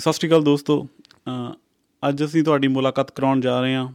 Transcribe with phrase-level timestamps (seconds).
[0.00, 0.86] ਸਤਿ ਸ਼੍ਰੀ ਅਕਾਲ ਦੋਸਤੋ।
[1.28, 1.52] ਅ,
[2.02, 3.88] ਅੱਜ ਅਸੀਂ ਤੁਹਾਡੀ ਮੁਲਾਕਾਤ ਕਰਾਉਣ ਜਾ ਰਹੇ ਹਾਂ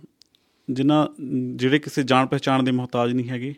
[0.67, 1.07] ਜਿਨ੍ਹਾਂ
[1.55, 3.53] ਜਿਹੜੇ ਕਿਸੇ ਜਾਣ ਪਹਿਚਾਣ ਦੇ ਮੁਹਤਾਜ ਨਹੀਂ ਹੈਗੇ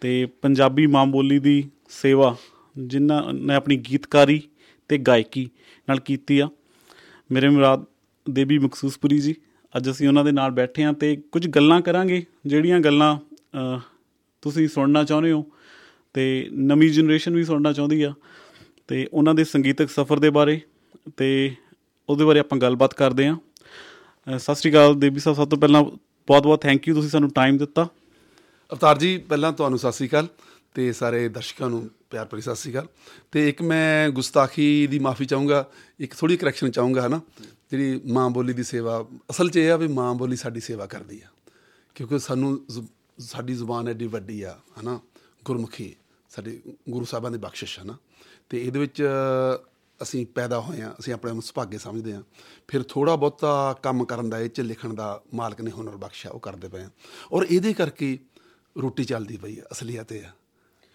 [0.00, 2.36] ਤੇ ਪੰਜਾਬੀ ਮਾਂ ਬੋਲੀ ਦੀ ਸੇਵਾ
[2.78, 4.40] ਜਿਨ੍ਹਾਂ ਨੇ ਆਪਣੀ ਗੀਤਕਾਰੀ
[4.90, 5.48] ਤੇ ਗਾਇਕੀ
[5.88, 6.48] ਨਾਲ ਕੀਤੀ ਆ।
[7.30, 7.84] ਮੇਰੇ ਮੁਰਾਦ
[8.26, 9.34] ਦੇਵੀ ਮਖਸੂਸਪੁਰੀ ਜੀ
[9.76, 13.78] ਅੱਜ ਅਸੀਂ ਉਹਨਾਂ ਦੇ ਨਾਲ ਬੈਠੇ ਹਾਂ ਤੇ ਕੁਝ ਗੱਲਾਂ ਕਰਾਂਗੇ ਜਿਹੜੀਆਂ ਗੱਲਾਂ ਅ,
[14.42, 15.44] ਤੁਸੀਂ ਸੁਣਨਾ ਚਾਹੁੰਦੇ ਹੋ
[16.14, 18.12] ਤੇ ਨਵੀਂ ਜਨਰੇਸ਼ਨ ਵੀ ਸੁਣਨਾ ਚਾਹੁੰਦੀ ਆ
[18.88, 20.60] ਤੇ ਉਹਨਾਂ ਦੇ ਸੰਗੀਤਕ ਸਫ਼ਰ ਦੇ ਬਾਰੇ
[21.16, 21.54] ਤੇ
[22.08, 25.84] ਉਹਦੇ ਬਾਰੇ ਆਪਾਂ ਗੱਲਬਾਤ ਕਰਦੇ ਹਾਂ। ਅ, ਸਤਿ ਸ਼੍ਰੀ ਅਕਾਲ ਦੇਵੀ ਸਾਹਿਬ ਸਭ ਤੋਂ ਪਹਿਲਾਂ
[26.26, 27.88] ਬਹੁਤ-ਬਹੁਤ ਥੈਂਕ ਯੂ ਤੁਸੀਂ ਸਾਨੂੰ ਟਾਈਮ ਦਿੱਤਾ।
[28.72, 30.28] ਅਵਤਾਰ ਜੀ ਪਹਿਲਾਂ ਤੁਹਾਨੂੰ ਸਤਿ ਸ੍ਰੀ ਅਕਾਲ
[30.74, 32.86] ਤੇ ਸਾਰੇ ਦਰਸ਼ਕਾਂ ਨੂੰ ਪਿਆਰ ਭਰੀ ਸਤਿ ਸ੍ਰੀ ਅਕਾਲ।
[33.32, 37.20] ਤੇ ਇੱਕ ਮੈਂ ਗੁਸਤਾਖੀ ਦੀ ਮਾਫੀ ਚਾਹੂੰਗਾ ਇੱਕ ਥੋੜੀ ਕਰੈਕਸ਼ਨ ਚਾਹੂੰਗਾ ਹਨਾ?
[37.70, 41.22] ਜਿਹੜੀ ਮਾਂ ਬੋਲੀ ਦੀ ਸੇਵਾ ਅਸਲ 'ਚ ਇਹ ਆ ਵੀ ਮਾਂ ਬੋਲੀ ਸਾਡੀ ਸੇਵਾ ਕਰਦੀ
[41.24, 41.28] ਆ।
[41.94, 42.84] ਕਿਉਂਕਿ ਸਾਨੂੰ ਜ਼ੁ-
[43.18, 45.00] ਸਾਡੀ ਜ਼ੁਬਾਨ ਐਡੀ ਵੱਡੀ ਆ ਹਨਾ?
[45.44, 45.96] ਗੁਰਮੁਖੀ
[46.30, 47.96] ਸਾਡੇ ਗੁਰੂ ਸਾਹਿਬਾਂ ਦੀ ਬਖਸ਼ਿਸ਼ ਹਨਾ?
[48.50, 49.08] ਤੇ ਇਹਦੇ ਵਿੱਚ
[50.02, 52.22] ਅਸੀਂ ਪੈਦਾ ਹੋਏ ਆ ਅਸੀਂ ਆਪਣੇ ਆਪ ਨੂੰ ਸੁਭਾਗੇ ਸਮਝਦੇ ਆ
[52.68, 56.40] ਫਿਰ ਥੋੜਾ ਬਹੁਤਾ ਕੰਮ ਕਰਨ ਦਾ, ਇਹ ਚ ਲਿਖਣ ਦਾ ਮਾਲਕ ਨੇ ਹੁਨਰ ਬਖਸ਼ਿਆ, ਉਹ
[56.40, 56.90] ਕਰਦੇ ਪਏ ਆ
[57.32, 58.18] ਔਰ ਇਹਦੇ ਕਰਕੇ
[58.82, 60.30] ਰੋਟੀ ਚੱਲਦੀ ਪਈ ਆ, ਅਸਲੀਅਤ ਇਹ ਆ।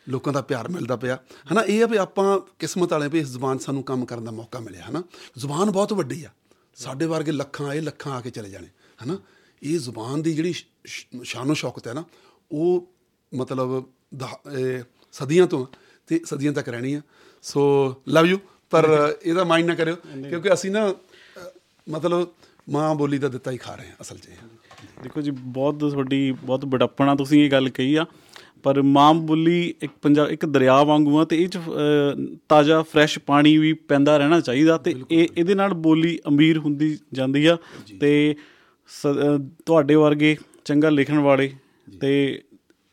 [0.10, 1.20] ਲੋਕਾਂ ਦਾ ਪਿਆਰ ਮਿਲਦਾ ਪਿਆ।
[1.54, 4.32] ਹਨਾ, ਇਹ ਆ ਵੀ ਆਪਾਂ ਕਿਸਮਤ ਵਾਲੇ ਵੀ ਇਸ ਜ਼ੁਬਾਨ 'ਚ ਸਾਨੂੰ ਕੰਮ ਕਰਨ ਦਾ
[4.32, 5.04] ਮੌਕਾ ਮਿਲਿਆ, ਹਨਾ।
[5.38, 6.30] ਜ਼ੁਬਾਨ ਬਹੁਤ ਵੱਡੀ ਆ।
[6.76, 8.68] ਸਾਡੇ ਵਰਗੇ ਲੱਖਾਂ ਆਏ ਲੱਖਾਂ ਆ ਕੇ ਚਲੇ ਜਾਣੇ,
[9.04, 9.20] ਹਨਾ।
[9.64, 12.04] ਇਹ ਜ਼ੁਬਾਨ ਦੀ ਜਿਹੜੀ ਸ਼- ਸ਼- ਸ਼ਾਨੋ ਸ਼ੌਕਤ ਹੈ ਨਾ,
[12.52, 12.94] ਉਹ
[13.36, 13.86] ਮਤਲਬ
[14.16, 15.66] ਦਹ- ਇਹ ਸਦੀਆਂ ਤੋਂ
[16.08, 17.02] ਤੇ ਸਦੀਆਂ ਤੱਕ ਰਹਿਣੀ ਆ।
[17.42, 18.38] ਸੋ ਲਵ ਯੂ
[18.72, 19.96] ਪਰ ਇਹਦਾ ਮਾਈਂਡ ਨਾ ਕਰਿਓ
[20.30, 20.94] ਕਿਉਂਕਿ ਅਸੀਂ ਨਾ
[21.90, 22.28] ਮਤਲਬ
[22.70, 24.28] ਮਾਂ ਬੋਲੀ ਦਾ ਦਿੱਤਾ ਹੀ ਖਾ ਰਹੇ ਹਾਂ ਅਸਲ 'ਚ।
[25.04, 28.06] ਦੇਖੋ ਜੀ ਬਹੁਤ ਤੁਹਾਡੀ ਬਹੁਤ ਬੜਪਣਾ ਤੁਸੀਂ ਇਹ ਗੱਲ ਕਹੀ ਆ
[28.64, 31.60] ਪਰ ਮਾਂ ਬੋਲੀ ਇੱਕ ਪੰਜਾਬ ਇੱਕ ਦਰਿਆ ਵਾਂਗੂ ਆ ਤੇ ਇਹ ਚ
[32.50, 37.46] ਤਾਜ਼ਾ ਫਰੈਸ਼ ਪਾਣੀ ਵੀ ਪੈਂਦਾ ਰਹਿਣਾ ਚਾਹੀਦਾ ਤੇ ਇਹ ਇਹਦੇ ਨਾਲ ਬੋਲੀ ਅਮੀਰ ਹੁੰਦੀ ਜਾਂਦੀ
[37.46, 37.58] ਆ
[38.00, 38.36] ਤੇ
[39.66, 41.52] ਤੁਹਾਡੇ ਵਰਗੇ ਚੰਗਾ ਲਿਖਣ ਵਾਲੇ
[42.02, 42.42] ਤੇ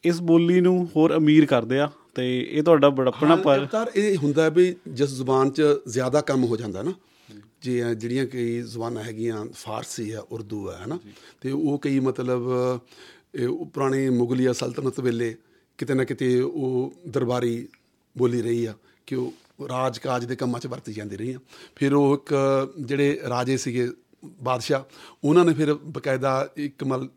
[0.05, 4.49] ਇਸ ਬੋਲੀ ਨੂੰ ਹੋਰ ਅਮੀਰ ਕਰਦੇ ਆ। ਤੇ ਇਹ ਤੁਹਾਡਾ ਬੜਪਣਾ ਪਰ ਅਵਤਾਰ ਇਹ ਹੁੰਦਾ
[4.49, 6.93] ਵੀ ਜਿਸ ਜ਼ੁਬਾਨ 'ਚ ਜ਼ਿਆਦਾ ਕੰਮ ਹੋ ਜਾਂਦਾ ਨਾ
[7.63, 10.99] ਜੇ ਜਿਹੜੀਆਂ ਕਈ ਜ਼ੁਬਾਨਾਂ ਹੈਗੀਆਂ ਫਾਰਸੀ ਹੈ ਉਰਦੂ ਹੈ ਹਨਾ?
[11.41, 12.49] ਤੇ ਉਹ ਕਈ ਮਤਲਬ
[13.35, 15.35] ਇਹ ਉਹ ਪੁਰਾਣੇ ਮੁਗਲੀਆ ਸਲਤਨਤ ਵੇਲੇ
[15.79, 17.69] ਕਿਤੇ ਨਾ ਕਿਤੇ ਉਹ ਦਰਬਾਰੀ
[18.17, 18.75] ਬੋਲੀ ਰਹੀ ਆ
[19.07, 19.33] ਕਿ ਉਹ
[19.69, 21.39] ਰਾਜ ਕਾਜ ਦੇ ਕੰਮਾਂ 'ਚ ਵਰਤੀ ਜਾਂਦੀ ਰਹੀ ਆ।
[21.77, 22.35] ਫਿਰ ਉਹ ਇੱਕ
[22.81, 23.89] ਜਿਹੜੇ ਰਾਜੇ ਸੀਗੇ
[24.43, 24.83] ਬਾਦਸ਼ਾਹ
[25.25, 27.09] ਉਹਨਾਂ ਨੇ ਫਿਰ ਬਕਾਇਦਾ ਇੱਕ ਮਲ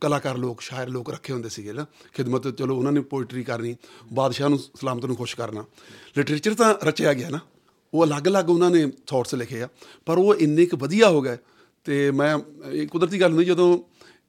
[0.00, 3.76] ਕਲਾਕਾਰ ਲੋਕ, ਸ਼ਾਇਰ ਲੋਕ ਰੱਖੇ ਹੁੰਦੇ ਸੀਗੇ ਨਾ। ਖਿਦਮਤ, ਚਲੋ ਉਹਨਾਂ ਨੇ ਪੋਇਟਰੀ ਕਰਨੀ,
[4.12, 5.64] ਬਾਦਸ਼ਾਹ ਨੂੰ ਸਲਾਮਤ ਨੂੰ ਖੁਸ਼ ਕਰਨਾ।
[6.18, 7.38] ਲਿਟਰੇਚਰ ਤਾਂ ਰਚਿਆ ਗਿਆ ਨਾ।
[7.94, 9.68] ਉਹ ਅਲੱਗ-ਅਲੱਗ ਉਹਨਾਂ ਨੇ ਥਾਟਸ ਲਿਖੇ ਆ।
[10.06, 11.36] ਪਰ ਉਹ ਇੰਨੇ ਕੁ ਵਧੀਆ ਹੋ ਗਏ
[11.84, 12.38] ਤੇ ਮੈਂ,
[12.70, 13.78] ਇਹ ਕੁਦਰਤੀ ਗੱਲ ਨਹੀਂ ਜਦੋਂ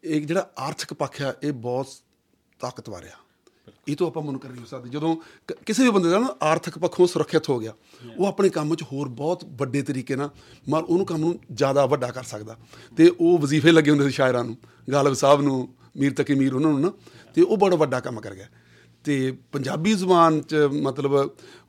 [0.04, 1.88] ਇਹ ਜਿਹੜਾ ਆਰਥਿਕ ਪੱਖ ਆ, ਇਹ ਬਹੁਤ
[2.60, 3.18] ਤਾਕਤਵਰ ਆ।
[3.88, 5.16] ਇਹ ਤੋਂ ਆਪਾਂ ਮਨੁੱਖ ਨਹੀਂ ਹੋ ਸਕਦੇ। ਜਦੋਂ
[5.66, 7.74] ਕਿਸੇ ਵੀ ਬੰਦੇ ਦਾ ਨਾ ਆਰਥਿਕ ਪੱਖੋਂ ਸੁਰੱਖਿਅਤ ਹੋ ਗਿਆ
[8.18, 10.30] ਉਹ ਆਪਣੇ ਕੰਮ 'ਚ ਹੋਰ ਬਹੁਤ ਵੱਡੇ ਤਰੀਕੇ ਨਾਲ
[10.70, 12.56] ਮਰ ਉਹਨੂੰ ਕੰਮ ਨੂੰ ਜ਼ਿਆਦਾ ਵੱਡਾ ਕਰ ਸਕਦਾ।
[12.98, 14.58] ਤੇ ਉਹ ਵਜ਼ੀਫੇ ਲੱਗੇ ਹੁੰਦੇ ਸੀ ਸ਼ਾਇਰਾਂ ਨੂੰ
[14.92, 15.68] ਗਾਲਬ ਸਾਹਿਬ ਨੂੰ
[15.98, 16.92] ਮੀਰ ਤਕੀ ਮੀਰ ਉਹਨਾਂ ਨੂੰ ਨਾ
[17.36, 18.48] ਤੇ ਉਹ ਬੜਾ ਵੱਡਾ ਕੰਮ ਕਰ ਗਿਆ।
[19.04, 21.16] ਤੇ ਪੰਜਾਬੀ ਜ਼ੁਬਾਨ 'ਚ ਮਤਲਬ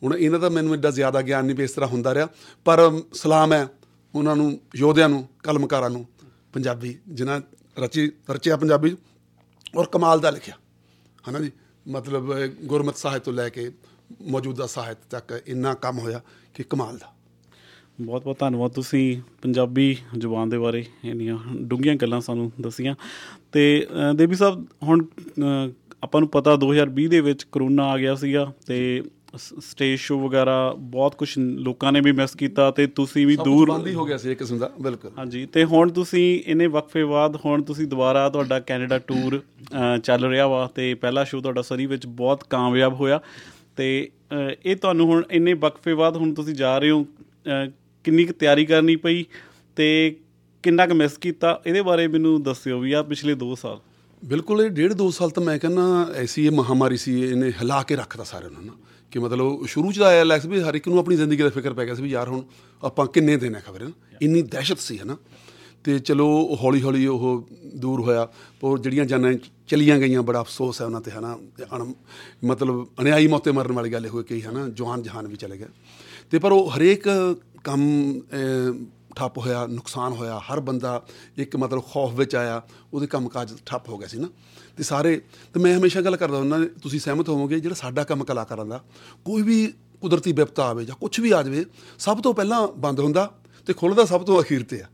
[0.02, 2.28] ਹੁਣ ਇਹਨਾਂ ਦਾ ਮੈਨੂੰ ਐਡਾ ਜ਼ਿਆਦਾ ਗਿਆਨ ਨਹੀਂ ਇਸ ਤਰ੍ਹਾਂ ਹੁੰਦਾ ਰਿਹਾ
[2.64, 2.80] ਪਰ
[3.14, 3.66] ਸਲਾਮ ਹੈ
[4.14, 6.06] ਉਹਨਾਂ ਨੂੰ ਯੋਧਿਆਂ ਨੂੰ ਕਲਮਕਾਰਾਂ ਨੂੰ
[6.52, 7.40] ਪੰਜਾਬੀ ਜਿਨ੍ਹਾਂ
[7.78, 8.96] ਰਚੀ ਰਚਿਆ ਪੰਜਾਬੀ
[9.76, 10.54] ਔਰ ਕਮਾਲ ਦਾ ਲਿਖਿਆ।
[11.28, 11.50] ਹਨਾ ਜੀ?
[11.88, 13.70] ਮਤਲਬ ਅਹ, ਗੁਰਮਤ ਸਾਹਿਤ ਤੋਂ ਲੈ ਕੇ
[14.22, 16.20] ਮੌਜੂਦਾ ਸਾਹਿਤ ਤੱਕ ਇੰਨਾ ਕੰਮ ਹੋਇਆ
[16.54, 17.12] ਕਿ ਕਮਾਲ ਦਾ।
[18.00, 22.94] ਬਹੁਤ ਬਹੁਤ ਧੰਨਵਾਦ ਤੁਸੀਂ ਪੰਜਾਬੀ ਜ਼ੁਬਾਨ ਦੇ ਬਾਰੇ ਇੰਨੀਆਂ ਡੂੰਘੀਆਂ ਗੱਲਾਂ ਸਾਨੂੰ ਦੱਸੀਆਂ।
[23.52, 25.72] ਤੇ ਅ, ਦੇਵੀ ਸਾਹਿਬ ਹੁਣ ਅ,
[26.02, 29.02] ਆਪਾਂ ਨੂੰ ਪਤਾ 2020 ਦੇ ਵਿੱਚ ਕਰੋਨਾ ਆ ਗਿਆ ਸੀਗਾ ਤੇ
[29.36, 33.86] ਸਟੇਜ ਸ਼ੋ ਵਗੈਰਾ ਬਹੁਤ ਕੁਝ ਲੋਕਾਂ ਨੇ ਵੀ ਮਿਸ ਕੀਤਾ ਤੇ ਤੁਸੀਂ ਵੀ ਦੂਰ ਬੰਦ
[33.86, 37.36] ਹੀ ਹੋ ਗਿਆ ਸੀ ਇੱਕ ਕਿਸਮ ਦਾ ਬਿਲਕੁਲ। ਹਾਂਜੀ ਤੇ ਹੁਣ ਤੁਸੀਂ ਇਹਨੇ ਵਕਫੇ ਬਾਅਦ
[37.44, 39.40] ਹੁਣ ਤੁਸੀਂ ਦੁਬਾਰਾ ਤੁਹਾਡਾ ਕੈਨੇਡਾ ਟੂਰ
[40.04, 43.20] ਚੱਲ ਰਿਹਾ ਵਾ ਤੇ ਪਹਿਲਾ ਸ਼ੋਅ ਤੁਹਾਡਾ ਸਰੀ ਵਿੱਚ ਬਹੁਤ ਕਾਮਯਾਬ ਹੋਇਆ
[43.76, 43.88] ਤੇ
[44.32, 47.04] ਇਹ ਤੁਹਾਨੂੰ ਹੁਣ ਇੰਨੇ ਵਕਫੇ ਬਾਅਦ ਹੁਣ ਤੁਸੀਂ ਜਾ ਰਹੇ ਹੋ
[48.04, 49.24] ਕਿੰਨੀ ਕੁ ਤਿਆਰੀ ਕਰਨੀ ਪਈ
[49.76, 50.16] ਤੇ
[50.64, 53.78] ਕਿੰਨਾ ਕੁ ਮਿਸ ਕੀਤਾ ਇਹਦੇ ਬਾਰੇ ਮੈਨੂੰ ਦੱਸਿਓ ਵੀ ਆ ਪਿਛਲੇ 2 ਸਾਲ।
[54.22, 55.82] ਬਿਲਕੁਲ ਇਹ ਡੇਢ ਦੋ ਸਾਲ ਤਾਂ ਮੈਂ ਕਹਿੰਦਾ
[56.16, 58.72] ਐਸੀ ਇਹ ਮਹਾਮਾਰੀ ਸੀ ਇਹਨੇ ਹਿਲਾ ਕੇ ਰੱਖਤਾ ਸਾਰਿਆਂ ਨੂੰ ਨਾ।
[59.10, 61.72] ਕਿ ਮਤਲਬ ਸ਼ੁਰੂ ਚ ਤਾਂ ਆਇਆ ਲੈਕਸ ਵੀ ਹਰ ਇੱਕ ਨੂੰ ਆਪਣੀ ਜ਼ਿੰਦਗੀ ਦਾ ਫਿਕਰ
[61.72, 62.42] ਪੈ ਗਿਆ ਸੀ ਵੀ ਯਾਰ ਹੁਣ
[62.84, 63.90] ਆਪਾਂ ਕਿੰਨੇ ਦਿਨ ਹੈ ਖਬਰ
[64.22, 65.16] ਇੰਨੀ ਦਹਿਸ਼ਤ ਸੀ ਹਨਾ?
[65.84, 68.28] ਤੇ ਚਲੋ ਹੌਲੀ ਹੌਲੀ ਉਹ ਦੂਰ ਹੋਇਆ
[68.60, 69.34] ਪਰ ਜਿਹੜੀਆਂ ਜਾਨਾਂ
[69.68, 71.38] ਚਲੀਆਂ ਗਈਆਂ ਬੜਾ ਅਫਸੋਸ ਹੈ ਉਹਨਾਂ ਤੇ ਹਨਾ?
[71.56, 71.92] ਤੇ ਅਣ
[72.44, 74.68] ਮਤਲਬ ਅਨਿਆਈ ਮੌਤੇ ਮਰਨ ਵਾਲੀ ਗੱਲ ਹੋਈ ਕਈ ਹਨਾ?
[74.68, 75.66] ਜਵਾਨ ਜਹਾਨ ਵੀ ਚਲੇ ਗਏ।
[76.30, 77.08] ਤੇ ਪਰ ਉਹ ਹਰੇਕ
[77.64, 78.84] ਕੰਮ ਅਹ,
[79.18, 81.06] ਠੱਪ ਹੋਇਆ, ਨੁਕਸਾਨ ਹੋਇਆ, ਹਰ ਬੰਦਾ
[81.36, 82.62] ਇੱਕ ਮਤਲਬ ਖੌਫ ਵਿੱਚ ਆਇਆ,
[82.92, 84.28] ਉਹਦੇ ਕੰਮਕਾਜ ਠੱਪ ਹੋ ਗਿਆ ਸੀ ਨਾ।
[84.76, 85.20] ਤੇ ਸਾਰੇ,
[85.54, 88.84] ਤੇ ਮੈਂ ਹਮੇਸ਼ਾ ਗੱਲ ਕਰਦਾ ਉਹਨਾਂ ਤੁਸੀਂ ਸਹਿਮਤ ਹੋਵੋਗੇ, ਜਿਹੜਾ ਸਾਡਾ ਕੰਮ ਕਲਾਕਾਰਾਂ ਦਾ,
[89.24, 91.64] ਕੋਈ ਵੀ ਕੁਦਰਤੀ ਵਿਪਤਾ ਆਵੇ ਜਾਂ ਕੁਝ ਵੀ ਆ ਜਾਵੇ,
[91.98, 94.86] ਸਭ ਤੋਂ ਪਹਿਲਾਂ ਬੰਦ ਹੁੰਦਾ ਤੇ ਖੁੱਲਦਾ ਸਭ ਤੋਂ ਅਖੀਰ ਤੇ ਆ।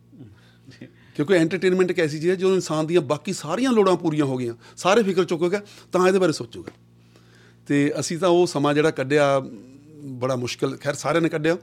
[1.16, 4.54] ਕਿਉਂਕਿ ਐਂਟਰਟੇਨਮੈਂਟ ਇੱਕ ਐਸੀ ਚੀਜ਼ ਹੈ ਜਦੋਂ ਇਨਸਾਨ ਦੀਆਂ ਬਾਕੀ ਸਾਰੀਆਂ ਲੋੜਾਂ ਪੂਰੀਆਂ ਹੋ ਗਈਆਂ।
[4.76, 5.58] ਸਾਰੇ ਫਿਕਰ ਚੁੱਕੋਗੇ,
[5.92, 6.72] ਤਾਂ ਇਹਦੇ ਬਾਰੇ ਸੋਚੂਗਾ।
[7.66, 9.42] ਤੇ ਅਸੀਂ ਤਾਂ ਉਹ ਸਮਾਂ ਜਿਹੜਾ ਕੱਢਿਆ,
[10.04, 11.56] ਬੜਾ ਮੁਸ਼ਕਲ, ਖੈਰ ਸਾਰਿਆਂ ਨੇ ਕੱਢਿਆ।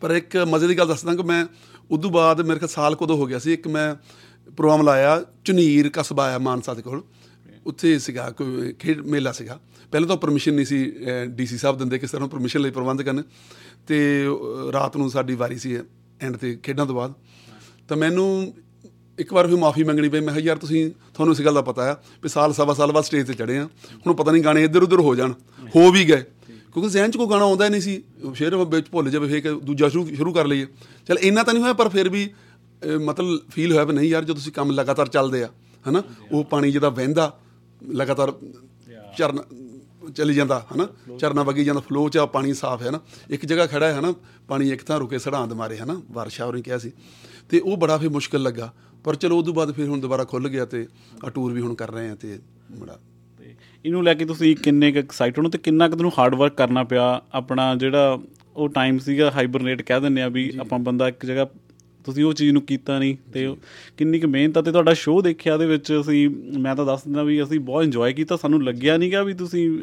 [0.00, 1.46] ਪਰ ਇੱਕ ਮਜ਼ੇ ਦੀ ਗੱਲ ਦੱਸਦਾ ਕਿ ਮੈਂ
[1.90, 3.94] ਉਦੋਂ ਬਾਅਦ ਮੇਰੇ ਖਿਆਲ ਸਾਲ ਕਦੋਂ ਹੋ ਗਿਆ ਸੀ ਇੱਕ ਮੈਂ
[4.52, 7.02] ਪ੍ਰੋਗਰਾਮ ਲਾਇਆ ਚੁਨੀਰ ਕਸਬਾ ਆ ਮਾਨਸਾ ਦੇ ਕੋਲ।
[7.66, 9.60] ਉੱਥੇ ਸੀਗਾ ਕੋਈ ਖੇਡ ਮੇਲਾ ਸੀਗਾ।
[9.92, 10.92] ਪਹਿਲਾਂ ਤਾਂ ਪਰਮਿਸ਼ਨ ਨਹੀਂ ਸੀ
[11.26, 13.22] ਡੀਸੀ ਸਾਹਿਬ ਦਿੰਦੇ ਕਿਸ ਤਰ੍ਹਾਂ ਪਰਮਿਸ਼ਨ ਲਈ ਪ੍ਰਬੰਧ ਕਰਨ।
[13.88, 15.78] ਤੇ ਅਹ, ਰਾਤ ਨੂੰ ਸਾਡੀ ਵਾਰੀ ਸੀ
[16.20, 17.12] ਐਂਡ ਤੇ ਖੇਡਾਂ ਤੋਂ ਬਾਅਦ।
[17.88, 18.54] ਤਾਂ ਮੈਨੂੰ
[19.18, 21.92] ਇੱਕ ਵਾਰ ਫਿਰ ਮਾਫੀ ਮੰਗਣੀ ਪਈ। ਮੈਂ ਕਿਹਾ ਯਾਰ ਤੁਸੀਂ ਤੁਹਾਨੂੰ ਇਸ ਗੱਲ ਦਾ ਪਤਾ
[21.92, 23.68] ਆ ਵੀ ਸਾਲ ਸਵਾ ਸਾਲ ਬਾਅਦ ਸਟੇਜ ਤੇ ਚੜੇ ਆ।
[24.06, 25.32] ਹੁਣ ਪਤਾ ਨਹੀਂ ਗਾਣੇ ਇੱਧਰ ਉੱਧਰ ਹੋ ਜਾਣ
[25.76, 26.24] ਹੋ ਵੀ ਗਏ।
[26.72, 28.02] ਕਿਉਂਕਿ ਜ਼ਹਿਨ 'ਚ ਕੋਈ ਗਾਣਾ ਆਉਂਦਾ ਨਹੀਂ ਸੀ
[28.34, 30.66] ਸ਼ੇਰ ਵਿੱਚ ਭੁੱਲ ਜਾਵੇ ਫੇਰ ਦੂਜਾ ਸ਼ੁਰੂ ਸ਼ੁਰੂ ਕਰ ਲਈਏ।
[31.08, 32.28] ਚਲ ਇੰਨਾ ਤਾਂ ਨਹੀਂ ਹੋਇਆ ਪਰ ਫਿਰ ਵੀ
[33.04, 35.48] ਮਤਲਬ ਫੀਲ ਹੋਇਆ ਵੀ ਨਹੀਂ ਯਾਰ ਜਦੋਂ ਤੁਸੀਂ ਕੰਮ ਲਗਾਤਾਰ ਚੱਲਦੇ ਆ
[35.88, 36.02] ਹਨਾ?
[36.32, 37.38] ਉਹ ਪਾਣੀ ਜਿਹਦਾ ਵਹਿੰਦਾ
[37.90, 38.32] ਲਗਾਤਾਰ
[39.18, 39.40] ਚਰਨ
[40.16, 40.88] ਚਲੀ ਜਾਂਦਾ ਹਨਾ?
[41.18, 44.14] ਚਰਨਾ ਵਗੀ ਜਾਂਦਾ ਫਲੋ ਚ ਪਾਣੀ ਸਾਫ਼ ਹੈ ਨਾ ਇੱਕ ਜਗ੍ਹਾ ਖੜਾ ਹੈ ਹਨਾ?
[44.48, 46.00] ਪਾਣੀ ਇੱਕ ਥਾਂ ਰੁਕੇ ਸੜਾਂਦ ਮਾਰੇ ਹਨਾ?
[46.10, 46.92] ਵਰਸ਼ਾ ਹੋਰੀ ਕਿਹਾ ਸੀ।
[47.48, 48.72] ਤੇ ਉਹ ਬੜਾ ਫਿਰ ਮੁਸ਼ਕਲ ਲੱਗਾ।
[49.04, 50.86] ਪਰ ਚਲੋ ਉਸ ਤੋਂ ਬਾਅਦ ਫਿਰ ਹੁਣ ਦੁਬਾਰਾ ਖੁੱਲ ਗਿਆ ਤੇ
[51.24, 52.38] ਆ ਟੂਰ ਵੀ ਹੁਣ ਕਰ ਰਹੇ ਆ ਤੇ
[52.78, 52.98] ਬੜਾ
[53.84, 55.50] ਇਹਨੂੰ ਲੈ ਕੇ ਤੁਸੀਂ ਕਿੰਨੇ ਕੁ ਐਕਸਾਈਟਡ ਹੋ?
[55.50, 57.22] ਤੇ ਕਿੰਨਾ ਕੁ ਤੁਹਾਨੂੰ ਹਾਰਡ ਵਰਕ ਕਰਨਾ ਪਿਆ?
[57.32, 58.18] ਆਪਣਾ ਜਿਹੜਾ
[58.56, 61.46] ਉਹ ਟਾਈਮ ਸੀਗਾ ਹਾਈਬਰਨੇਟ ਕਹਿ ਦਿੰਦੇ ਆ ਵੀ ਆਪਾਂ ਬੰਦਾ ਇੱਕ ਜਗ੍ਹਾ
[62.04, 63.56] ਤੁਸੀਂ ਉਹ ਚੀਜ਼ ਨੂੰ ਕੀਤਾ ਨਹੀਂ ਤੇ
[63.96, 67.42] ਕਿੰਨੀ ਕੁ ਮਿਹਨਤ ਤੇ ਤੁਹਾਡਾ ਸ਼ੋਅ ਦੇਖਿਆ ਦੇ ਵਿੱਚ ਅਸੀਂ ਮੈਂ ਤਾਂ ਦੱਸ ਦਿੰਦਾ ਵੀ
[67.42, 69.78] ਅਸੀਂ ਬਹੁਤ ਇੰਜੋਏ ਕੀਤਾ ਸਾਨੂੰ ਲੱਗਿਆ ਨਹੀਂ ਕਿ ਵੀ ਤੁਸੀਂ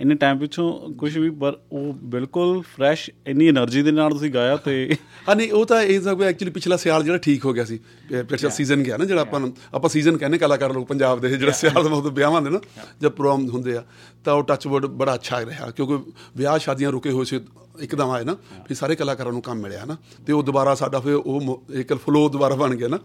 [0.00, 4.56] ਇੰਨੇ ਟਾਈਮ ਪਿੱਛੋਂ ਕੁਝ ਵੀ ਪਰ ਉਹ ਬਿਲਕੁਲ ਫਰੈਸ਼ ਇੰਨੀ એનર્ਜੀ ਦੇ ਨਾਲ ਤੁਸੀਂ ਗਾਇਆ
[4.56, 4.96] ਤੇ
[5.28, 7.80] ਹਾਂ ਨਹੀਂ ਉਹ ਤਾਂ ਇਹ ਸਭ ਐਕਚੁਅਲੀ ਪਿਛਲਾ ਸਿਆਲ ਜਿਹੜਾ ਠੀਕ ਹੋ ਗਿਆ ਸੀ
[8.28, 9.40] ਪਿਛਲਾ ਸੀਜ਼ਨ ਗਿਆ ਨਾ ਜਿਹੜਾ ਆਪਾਂ
[9.74, 12.60] ਆਪਾਂ ਸੀਜ਼ਨ ਕਹਿੰਦੇ ਕਲਾਕਾਰ ਲੋਕ ਪੰਜਾਬ ਦੇ ਜਿਹੜਾ ਸਿਆਲ ਦਾ ਮਤਲਬ ਵਿਆਹਾਂ ਦੇ ਨਾ
[13.02, 13.84] ਜਦ ਪ੍ਰੋਗਰਾਮ ਹੁੰਦੇ ਆ
[14.24, 17.40] ਤਾਂ ਉਹ ਟੱਚ ਵਰਡ ਬੜਾ ਅੱਛਾ ਰਿਹਾ ਕਿਉਂਕਿ ਵਿਆਹ ਸ਼ਾਦੀਆਂ ਰੁਕੇ ਹੋਏ ਸੀ
[17.80, 18.34] ਇੱਕਦਮ ਆਏ ਨਾ
[18.66, 19.96] ਫਿਰ ਸਾਰੇ ਕਲਾਕਾਰਾਂ ਨੂੰ ਕੰਮ ਮਿਲਿਆ ਨਾ
[20.26, 22.98] ਤੇ ਉਹ ਦੁਬਾਰਾ ਸਾਡਾ ਫਿਰ ਉਹ ਇੱਕ ਫਲੋ ਦੁਬਾਰਾ ਬਣ ਗਿਆ ਨਾ।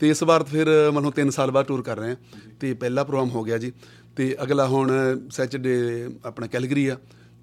[0.00, 2.16] ਤੇ ਇਸ ਵਾਰ ਫਿਰ ਮਨੋਂ 3 ਸਾਲ ਬਾਅਦ ਟੂਰ ਕਰ ਰਹੇ ਆ
[2.60, 3.72] ਤੇ ਪਹਿਲਾ ਪ੍ਰੋਗਰਾਮ ਹੋ ਗਿਆ ਜੀ।
[4.16, 4.92] ਤੇ ਅਗਲਾ ਹੁਣ
[5.30, 6.98] ਸੈਚਰਡੇ ਆਪਣਾ ਕੈਲਗਰੀ ਆ।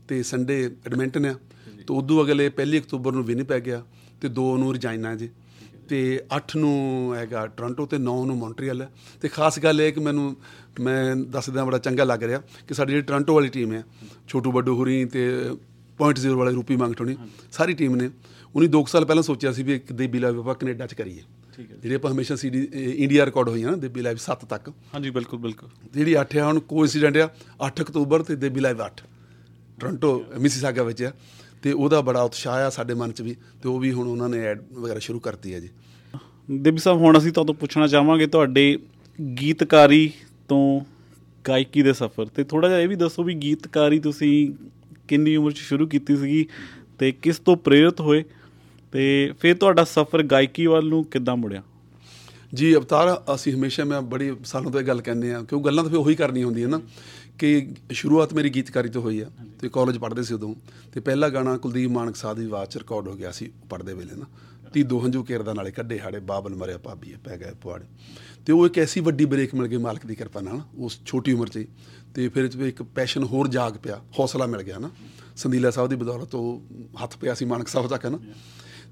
[0.07, 1.33] ਤੇ ਸੰਡੇ ਐਡਮਿੰਟਨ ਆ।
[1.77, 3.85] ਤੇ ਉਦੋਂ ਅਗਲੇ 1 ਅਕਤੂਬਰ ਨੂੰ ਵਿਨੀਪੈਗ ਗਿਆ।
[4.21, 5.29] ਤੇ 2 ਨੂੰ ਰਜਾਈਨਾ ਜੀ।
[5.89, 8.89] ਤੇ 8 ਨੂੰ ਹੈਗਾ ਟੋਰਾਂਟੋ ਤੇ 9 ਨੂੰ ਮੌਂਟਰੀਅਲ ਹੈ
[9.21, 10.35] ਤੇ ਖਾਸ ਗੱਲ ਇਹ ਕਿ ਮੈਨੂੰ,
[10.79, 13.83] ਮੈਂ ਦੱਸਦਾ ਬੜਾ ਚੰਗਾ ਲੱਗ ਰਿਹਾ ਕਿ ਸਾਡੀ ਜਿਹੜੀ ਟੋਰਾਂਟੋ ਵਾਲੀ ਟੀਮ ਹੈ
[14.27, 15.49] ਛੋਟੂ ਵੱਡੂ ਹੁਰੀ ਤੇ
[15.97, 17.15] ਪੁਆਇੰਟ ਜ਼ੀਰੋ ਵਾਲੇ ਰੂਪੀ ਮੰਗਟੋਣੀ
[17.51, 18.09] ਸਾਰੀ ਟੀਮ ਨੇ।
[18.55, 21.21] ਉਹਨੇ 2 ਸਾਲ ਪਹਿਲਾਂ ਸੋਚਿਆ ਸੀ ਵੀ ਇੱਕ ਦੇਬੀ ਲਾਈਵ ਆਪਾਂ ਕੈਨੇਡਾ 'ਚ ਕਰੀਏ।
[21.55, 24.69] ਠੀਕ ਹੈ। ਜਿਹੜੀ ਆਪਾਂ ਹਮੇਸ਼ਾ ਸੀਡੀ ਇੰਡੀਆ ਰਿਕਾਰਡ ਹੋਈ ਹੈ ਨਾ ਦੇਬੀ ਲਾਈਵ 7 ਤੱਕ।
[24.69, 27.29] ਹਾਂਜੀ ਬਿਲਕੁਲ ਬਿਲਕੁਲ। ਜਿਹੜੀ 8 ਆ ਹੁਣ ਕੋਇਨਸੀਡੈਂਟ ਆ
[27.67, 29.03] 8 ਅਕਤੂਬਰ ਤੇ ਦੇਬੀ ਲਾਈਵ 8
[29.79, 31.11] ਟੋਰਾਂਟੋ ਮਿਸੀਸਾਗਾ ਵਿੱਚ ਆ।
[31.63, 34.39] ਤੇ ਉਹਦਾ ਬੜਾ ਉਤਸ਼ਾਹ ਆ ਸਾਡੇ ਮਨ 'ਚ ਵੀ ਤੇ ਉਹ ਵੀ ਹੁਣ ਉਹਨਾਂ ਨੇ
[34.39, 35.69] ਐਡ ਵਗੈਰਾ ਸ਼ੁਰੂ ਕਰਤੀ ਹੈ ਜੀ।
[36.51, 38.77] ਦੇਵੀ ਸਾਹਿਬ ਹੁਣ ਅਸੀਂ ਤੁਹਾਨੂੰ ਪੁੱਛਣਾ ਚਾਹਾਂਗੇ ਤੁਹਾਡੇ
[39.41, 40.11] ਗੀਤਕਾਰੀ
[40.47, 40.81] ਤੋਂ
[41.47, 44.53] ਗਾਇਕੀ ਦੇ ਸਫ਼ਰ। ਤੇ ਥੋੜਾ ਜਿਹਾ ਇਹ ਵੀ ਦੱਸੋ ਵੀ ਗੀਤਕਾਰੀ ਤੁਸੀਂ
[45.07, 46.45] ਕਿੰਨੀ ਉਮਰ 'ਚ ਸ਼ੁਰੂ ਕੀਤੀ ਸੀਗੀ
[46.99, 48.23] ਤੇ ਕਿਸ ਤੋਂ ਪ੍ਰੇਰਿਤ ਹੋਏ
[48.91, 51.63] ਤੇ ਫਿਰ ਤੁਹਾਡਾ ਸਫ਼ਰ ਗਾਇਕੀ ਵੱਲ ਨੂੰ ਕਿੱਦਾਂ ਮੁੜਿਆ?
[52.53, 55.91] ਜੀ, ਅਵਤਾਰ, ਅਸੀਂ ਹਮੇਸ਼ਾ ਮੈਂ ਬੜੀ ਸਾਲਾਂ ਤੋਂ ਇਹ ਗੱਲ ਕਹਿੰਦੇ ਆ ਕਿਉਂ ਗੱਲਾਂ ਤਾਂ
[55.91, 56.81] ਫਿਰ ਉਹੀ ਕਰਨੀ ਹੁੰਦੀ ਹੈ ਨਾ
[57.39, 59.31] ਕਿ ਸ਼ੁਰੂਆਤ ਮੇਰੀ ਗੀਤਕਾਰੀ ਤੋਂ ਹੋਈ ਆ
[59.61, 60.55] ਤੇ ਕਾਲਜ ਪੜ੍ਹਦੇ ਸੀ ਉਦੋਂ
[60.93, 64.15] ਤੇ ਪਹਿਲਾ ਗਾਣਾ ਕੁਲਦੀਪ ਮਾਨਕ ਸਾਹਿਬ ਦੀ ਆਵਾਜ਼ 'ਚ ਰਿਕਾਰਡ ਹੋ ਗਿਆ ਸੀ ਪੜ੍ਹਦੇ ਵੇਲੇ
[64.15, 64.25] ਨਾ।
[64.73, 67.85] ਤੀ ਦੋ ਹੰਝੂ ਕੇਰਦਾ ਨਾਲੇ ਕੱਢੇ ਹਾੜੇ, ਬਾਬਲ ਮਰਿਆ ਭਾਬੀ, ਪੈ ਗਏ ਪੁਆੜੇ।
[68.45, 71.47] ਤੇ ਉਹ ਇੱਕ ਐਸੀ ਵੱਡੀ ਬ੍ਰੇਕ ਮਿਲ ਗਈ ਮਾਲਕ ਦੀ ਕਿਰਪਾ ਨਾਲ, ਉਸ ਛੋਟੀ ਉਮਰ
[71.47, 71.67] 'ਚ ਹੀ।
[72.15, 74.89] ਤੇ ਫਿਰ ਇਹ 'ਚ ਵੀ ਇੱਕ ਪੈਸ਼ਨ ਹੋਰ ਜਾਗ ਪਿਆ ਹੌਸਲਾ ਮਿਲ ਗਿਆ ਨਾ।
[75.35, 76.63] ਸੰਦੀਲਾ ਸਾਹਿਬ ਦੀ ਬਦੌਲਤ ਉਹ
[77.03, 78.19] ਹੱਥ ਪਿਆ ਸੀ ਮਾਨਕ ਸਾਹਿਬ ਤੱਕ ਨਾ।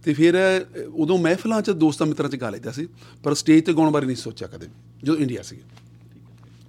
[0.03, 2.87] ਤੇ ਫਿਰ ਅ, ਉਦੋਂ ਮਹਿਫਲਾਂ 'ਚ ਦੋਸਤਾਂ ਮਿੱਤਰਾਂ 'ਚ ਗਾ ਲੈਂਦਾ ਸੀ
[3.23, 4.73] ਪਰ ਸਟੇਜ ਤੇ ਗਾਉਣ ਬਾਰੇ ਨਹੀਂ ਸੋਚਿਆ ਕਦੇ ਵੀ
[5.03, 5.57] ਜਦੋਂ ਇੰਡੀਆ ਸੀ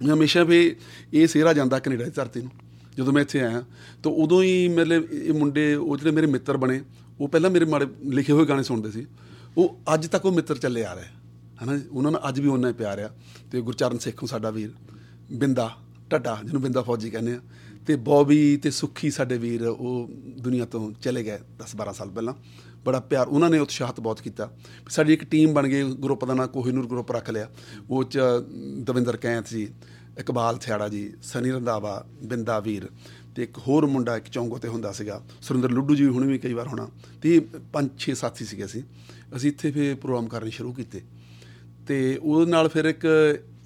[0.05, 0.75] ਮੈਂ ਹਮੇਸ਼ਾ ਵੀ
[1.13, 2.51] ਇਹ ਸਿਹਰਾ ਜਾਂਦਾ ਕੈਨੇਡਾ ਦੀ ਧਰਤੀ ਨੂੰ
[2.97, 3.63] ਜਦੋਂ ਮੈਂ ਇੱਥੇ ਆਇਆ।
[4.03, 6.81] ਤਾਂ ਉਦੋਂ ਹੀ ਮਤਲਬ ਇਹ ਮੁੰਡੇ ਉਹ ਜਿਹੜੇ ਮੇਰੇ ਮਿੱਤਰ ਬਣੇ
[7.19, 9.05] ਉਹ ਪਹਿਲਾਂ ਮੇਰੇ ਮਾੜੇ ਲਿਖੇ ਹੋਏ ਗਾਣੇ ਸੁਣਦੇ ਸੀ।
[9.57, 11.05] ਉਹ ਅੱਜ ਤੱਕ ਉਹ ਮਿੱਤਰ ਚੱਲੇ ਆ ਰਹੇ
[11.63, 13.09] ਹਨਾ ਉਹਨਾਂ ਨਾਲ ਅੱਜ ਵੀ ਉਹਨਾਂ ਹੀ ਪਿਆਰ ਆ।
[13.51, 14.71] ਤੇ ਗੁਰਚਰਨ ਸੇਖੋਂ ਸਾਡਾ ਵੀਰ
[15.31, 15.77] ਬਿੰਦਾ।
[16.09, 17.41] ਟੱਡਾ, ਜਿਹਨੂੰ ਬਿੰਦਾ ਫੌਜੀ ਕਹਿੰਦੇ ਆ।
[17.87, 20.09] ਤੇ ਬੌਬੀ ਤੇ ਸੁੱਖੀ ਸਾਡੇ ਵੀਰ, ਉਹ
[20.39, 22.33] ਦੁਨੀਆ ਤੋਂ ਚਲੇ ਗਏ 10 12 ਸਾਲ ਪਹਿਲਾਂ।
[22.85, 24.51] ਬੜਾ ਪਿਆਰ, ਉਹਨਾਂ ਨੇ ਉਤਸ਼ਾਹਤ ਬਹੁਤ ਕੀਤਾ।
[24.89, 27.49] ਸਾਡੀ ਇੱਕ ਟੀਮ ਬਣ ਗਈ, ਗਰੁੱਪ ਦਾ ਨਾਂ ਕੋਹੀਨੂਰ ਗਰੁੱਪ ਰੱਖ ਲਿਆ।
[27.89, 28.19] ਉਹ ਚ
[28.79, 29.67] ਦਵਿੰਦਰ ਕੈਂਥ ਜੀ,
[30.19, 32.89] ਇਕਬਾਲ ਥਿਆੜਾ ਜੀ, ਸਨੀ ਰੰਧਾਵਾ, ਬਿੰਦਾ ਵੀਰ
[33.35, 36.53] ਤੇ ਇੱਕ ਹੋਰ ਮੁੰਡਾ, ਇੱਕ ਚੌਂਗੋ ਤੇ ਹੁੰਦਾ ਸੀਗਾ, ਸੁਰਿੰਦਰ ਲੁੱਡੂ ਜੀ ਹੁਣ ਵੀ ਕਈ
[36.53, 36.89] ਵਾਰ ਹੋਣਾ।
[37.21, 37.41] ਤੇ ਇਹ
[37.73, 38.83] ਪੰਜ, ਛੇ ਸਾਥੀ ਸੀਗੇ ਅਸੀਂ।
[39.35, 41.01] ਅਸੀਂ ਇੱਥੇ ਫਿਰ ਪ੍ਰੋਗਰਾਮ ਕਰਨੇ ਸ਼ੁਰੂ ਕੀਤੇ।
[41.87, 43.07] ਤੇ ਉਹਦੇ ਨਾਲ ਫਿਰ ਇੱਕ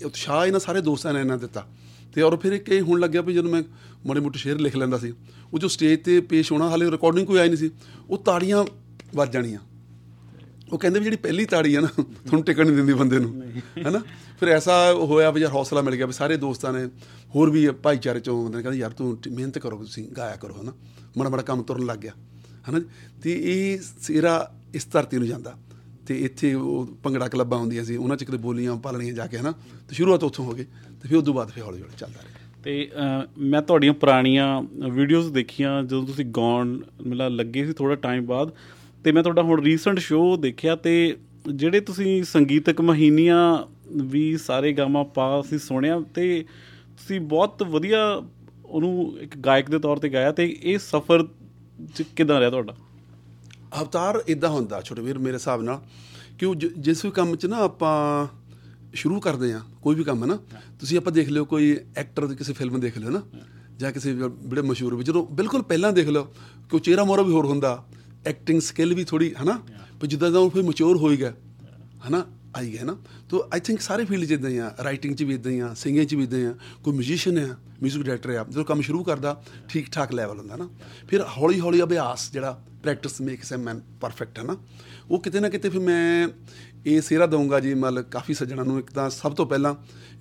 [0.06, 1.68] ਉਤਸ਼ਾਹ ਇਹਨਾਂ ਸਾਰੇ ਦੋਸਤਾਂ ਨੇ ਇਹਨਾਂ ਦਿੱਤਾ।
[2.14, 3.64] ਤੇ ਔਰ ਫਿਰ ਇੱਕ ਇਹ ਹੁਣ ਲੱਗਿਆ ਵੀ ਜਦੋਂ ਮੈਂ
[4.06, 5.14] ਮਾੜੇ ਮੋਟੇ ਸ਼ੇਰ ਲਿਖ ਲੈਂਦਾ ਸੀ,
[5.54, 7.72] ਉਹ ਜੋ ਸਟੇਜ ਤੇ ਪੇਸ਼ ਹੋਣਾ, ਹਾਲੇ ਰਿਕਾਰਡਿੰਗ ਕੋਈ ਆਈ ਨਹੀਂ ਸੀ,
[8.10, 8.66] ਉਹ ਤਾੜੀਆਂ
[9.16, 9.60] ਵੱਜ ਜਾਣੀਆਂ।
[10.74, 13.44] ਉਹ ਕਹਿੰਦੇ ਵੀ ਜਿਹੜੀ ਪਹਿਲੀ ਤਾੜੀ ਆ ਨਾ, ਤੁਹਾਨੂੰ ਟਿਕਣ ਨਹੀਂ ਦਿੰਦੀ ਬੰਦੇ ਨੂੰ,
[13.86, 14.00] ਹੈਨਾ?
[14.40, 16.88] ਫਿਰ ਐਸਾ ਹੋਇਆ ਵੀ ਯਾਰ ਹੌਸਲਾ ਮਿਲ ਗਿਆ ਵੀ ਸਾਰੇ ਦੋਸਤਾਂ ਨੇ
[17.36, 20.62] ਹੋਰ ਵੀ ਭਾਈਚਾਰੇ ਚੋਂ ਬੰਦੇ ਨੇ, ਕਹਿੰਦੇ ਯਾਰ ਤੂੰ ਟ- ਮਿਹਨਤ ਕਰੋ, ਤੁਸੀਂ ਗਾਇਆ ਕਰੋ,
[20.62, 20.74] ਹਨਾ?
[21.18, 22.12] ਮਾੜਾ ਮਾੜਾ ਕੰਮ ਤੁਰਨ ਲੱਗ ਗਿਆ,
[22.70, 22.82] ਹਨਾ?
[23.24, 25.58] ਤੇ ਇਹ ਸਿਰਾ ਇਸ ਧਰਤੀ ਨੂੰ ਜਾਂਦਾ।
[26.08, 29.52] ਤੇ ਇੱਥੇ ਉਹ ਭੰਗੜਾ ਕਲੱਬਾਂ ਹੁੰਦੀਆਂ ਸੀ, ਉਹਨਾਂ ਚ ਕਿਤੇ ਬੋਲੀਆਂ ਪਾਲਣੀਆਂ ਜਾ ਕੇ, ਹਨਾ?
[29.90, 30.66] ਤੇ ਸ਼ੁਰੂਆਤ ਉੱਥੋਂ ਹੋ ਗਈ।
[31.02, 32.90] ਤੇ ਫਿਰ ਉਦੋਂ ਬਾਅਦ ਫਿਰ ਹੌਲੀ ਹੌਲੀ ਚੱਲਦਾ ਰਿਹਾ। ਤੇ
[33.38, 38.52] ਮੈਂ ਤੁਹਾਡੀਆਂ ਪੁਰਾਣੀਆਂ ਵੀਡੀਓਜ਼ ਦੇਖੀਆਂ ਜਦੋਂ ਤੁਸੀਂ ਗਾਉਣ ਮਿਲਾ ਲੱਗੇ ਸੀ ਥੋੜਾ ਟਾਈਮ ਬਾਅਦ
[39.04, 41.18] ਤੇ ਮੈਂ ਤੁਹਾਡਾ ਹੁਣ ਰੀਸੈਂਟ ਸ਼ੋਅ ਦੇਖਿਆ ਤੇ
[41.54, 43.42] ਜਿਹੜੇ ਤੁਸੀਂ ਸੰਗੀਤਕ ਮਹੀਨੀਆਂ
[44.04, 46.46] ਵੀ ਸਾਰੇ ਗਾਮਾ ਪਾ ਅਸੀਂ ਸੁਣਿਆ ਤੇ
[46.98, 48.22] ਤੁਸੀਂ ਬਹੁਤ ਵਧੀਆ
[48.66, 51.28] ਉਹਨੂੰ ਇੱਕ ਗਾਇਕ ਦੇ ਤੌਰ ਤੇ ਗਾਇਆ ਤੇ ਇਹ ਸਫ਼ਰ
[52.16, 52.76] ਕਿਦਾਂ ਰਿਹਾ ਤੁਹਾਡਾ?
[53.82, 55.82] ਅਵਤਾਰ ਇਦਾਂ ਹੁੰਦਾ ਛੋਟੇ ਵੀਰ ਮੇਰੇ ਹਿਸਾਬ ਨਾਲ
[56.40, 58.28] ਕਿ ਜਿਸ ਵੀ ਕੰਮ 'ਚ ਨਾ ਆਪਾਂ
[58.94, 60.38] ਸ਼ੁਰੂ ਕਰਦੇ ਆ ਕੋਈ ਵੀ ਕੰਮ ਹੈ ਨਾ
[60.80, 63.22] ਤੁਸੀਂ ਆਪਾਂ ਦੇਖ ਲਿਓ ਕੋਈ ਐਕਟਰ ਦੀ ਕਿਸੇ ਫਿਲਮ ਦੇਖ ਲਿਓ ਨਾ
[63.78, 66.24] ਜਾਂ ਕਿਸੇ ਬੜੇ ਮਸ਼ਹੂਰ ਵੀ ਜਦੋਂ ਬਿਲਕੁਲ ਪਹਿਲਾਂ ਦੇਖ ਲਓ
[66.72, 67.86] ਕਿ ਚਿਹਰਾ ਮੋਰਾ ਵੀ ਹੋਰ ਹੁੰਦਾ
[68.26, 69.60] ਐਕਟਿੰਗ ਸਕਿੱਲ ਵੀ ਥੋੜੀ ਹਨਾ?
[70.00, 71.34] ਪਰ ਜਿੱਦਾਂ ਦਾ ਉਹ ਫਿਰ ਮੈਚੁਰ ਹੋ ਹੀ ਗਿਆ
[72.10, 72.26] ਹਨਾ?
[72.58, 72.98] ਆਈ ਗਏ ਨਾ?
[73.30, 76.08] ਤੋ ਆਈ ਥਿੰਕ ਸਾਰੇ ਫੀਲਡ ਇਦਾਂ ਹੀ ਆ ਰਾਈਟਿੰਗ 'ਚ ਵੀ ਇਦਾਂ ਹੀ ਆ ਸਿੰਗਿੰਗ
[76.08, 76.54] 'ਚ ਵੀ ਇਦਾਂ ਹੀ ਆ
[76.84, 80.70] ਕੋਈ ਮਿਊਜ਼ੀਸ਼ੀਅਨ ਆ 뮤직 ਡਾਇਰੈਕਟਰ ਆ ਜਦੋਂ ਕੰਮ ਸ਼ੁਰੂ ਕਰਦਾ ਠੀਕ ਠਾਕ ਲੈਵਲ ਹੁੰਦਾ ਨਾ
[81.08, 84.58] ਫਿਰ ਹੌਲੀ ਹੌਲੀ ਅਭਿਆਸ ਜਿਹੜਾ practice makes a man perfect ਹੈ ਨਾ
[85.10, 86.28] ਉਹ ਕਿਤੇ ਨਾ ਕਿਤੇ ਫਿਰ ਮੈਂ
[86.86, 89.74] ਇਹ ਸੇਰਾ ਦਊਂਗਾ ਜੀ ਮਤਲਬ ਕਾਫੀ ਸੱਜਣਾ ਨੂੰ। ਇੱਕ ਤਾਂ ਸਭ ਤੋਂ ਪਹਿਲਾਂ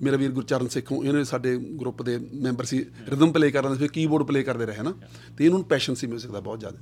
[0.02, 3.88] ਮੇਰਾ ਵੀਰ ਗੁਰਚਰਨ ਸਿੱਖੋਂ ਇਹਨੇ ਸਾਡੇ ਗਰੁੱਪ ਦੇ ਮੈਂਬਰ ਸੀ ਰਿਦਮ ਪਲੇ ਕਰਦੇ ਸੀ, ਫਿਰ
[3.88, 4.92] ਕੀਬੋਰਡ ਪਲੇ ਕਰਦੇ ਰਹੇ ਨਾ
[5.38, 6.78] ਤੇ ਇਹਨਾਂ ਨੂੰ ਪੈਸ਼ਨ ਸੀ 뮤직 ਦਾ ਬਹੁਤ ਜ਼ਿਆਦਾ।